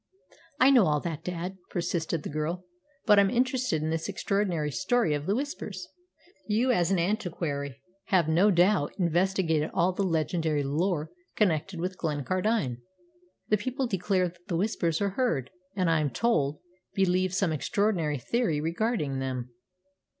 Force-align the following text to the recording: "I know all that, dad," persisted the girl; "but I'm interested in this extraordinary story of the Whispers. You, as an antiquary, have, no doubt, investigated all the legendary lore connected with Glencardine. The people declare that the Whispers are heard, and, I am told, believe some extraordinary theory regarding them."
"I 0.59 0.71
know 0.71 0.87
all 0.87 0.99
that, 1.01 1.23
dad," 1.23 1.57
persisted 1.69 2.23
the 2.23 2.29
girl; 2.29 2.65
"but 3.05 3.19
I'm 3.19 3.29
interested 3.29 3.83
in 3.83 3.91
this 3.91 4.09
extraordinary 4.09 4.71
story 4.71 5.13
of 5.13 5.27
the 5.27 5.35
Whispers. 5.35 5.87
You, 6.47 6.71
as 6.71 6.89
an 6.89 6.97
antiquary, 6.97 7.79
have, 8.05 8.27
no 8.27 8.49
doubt, 8.49 8.95
investigated 8.97 9.69
all 9.75 9.91
the 9.93 10.01
legendary 10.01 10.63
lore 10.63 11.11
connected 11.35 11.79
with 11.79 11.99
Glencardine. 11.99 12.81
The 13.49 13.57
people 13.57 13.85
declare 13.85 14.29
that 14.29 14.47
the 14.47 14.57
Whispers 14.57 15.01
are 15.01 15.09
heard, 15.09 15.51
and, 15.75 15.87
I 15.87 15.99
am 15.99 16.09
told, 16.09 16.61
believe 16.95 17.31
some 17.31 17.51
extraordinary 17.51 18.17
theory 18.17 18.59
regarding 18.59 19.19
them." 19.19 19.51